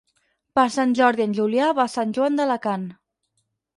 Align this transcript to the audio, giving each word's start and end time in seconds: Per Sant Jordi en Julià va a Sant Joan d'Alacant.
Per 0.59 0.63
Sant 0.75 0.95
Jordi 1.01 1.25
en 1.27 1.37
Julià 1.39 1.67
va 1.81 1.85
a 1.85 1.93
Sant 1.97 2.17
Joan 2.19 2.41
d'Alacant. 2.41 2.89